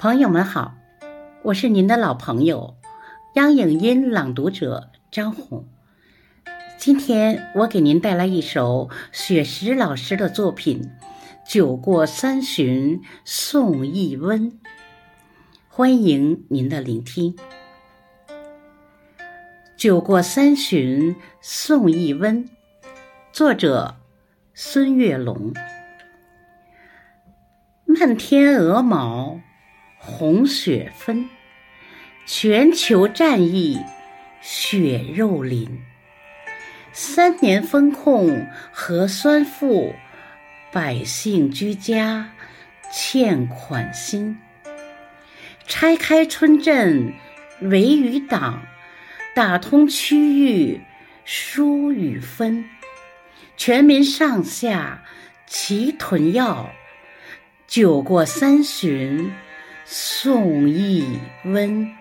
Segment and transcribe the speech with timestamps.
[0.00, 0.76] 朋友们好，
[1.42, 2.76] 我是您的老朋友
[3.34, 5.64] 央影音朗读者张红。
[6.78, 10.92] 今天我给您带来一首雪石老师的作品
[11.52, 14.52] 《酒过三巡送一温》，
[15.68, 17.34] 欢迎您的聆听。
[19.76, 22.44] 《酒过三巡送一温》，
[23.32, 23.96] 作者
[24.54, 25.52] 孙月龙。
[27.84, 29.40] 漫天鹅毛。
[29.98, 31.28] 红雪纷，
[32.24, 33.78] 全球战役
[34.40, 35.82] 血肉淋。
[36.92, 39.94] 三年风控核酸负，
[40.72, 42.30] 百姓居家
[42.90, 44.38] 欠款心。
[45.66, 47.12] 拆开村镇
[47.60, 48.62] 围与党，
[49.34, 50.80] 打通区域
[51.24, 52.64] 疏与分。
[53.56, 55.04] 全民上下
[55.46, 56.70] 齐囤药，
[57.66, 59.30] 酒过三巡。
[59.90, 61.97] 宋轶温。